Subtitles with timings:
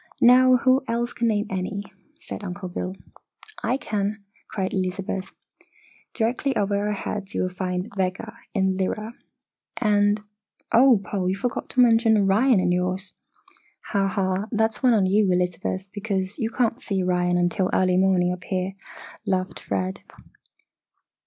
[0.19, 1.83] Now, who else can name any?"
[2.19, 2.95] said Uncle Bill.
[3.61, 5.31] "I can!" cried Elizabeth.
[6.15, 9.13] "Directly over our heads you will find Vega, in Lyra.
[9.79, 10.19] And
[10.73, 13.13] oh, Paul, you forgot to mention Orion in your's!"
[13.89, 14.47] "Ha, ha!
[14.51, 18.73] That's one on you, Elizabeth, because you can't see Orion until early morning up here,"
[19.27, 20.01] laughed Fred.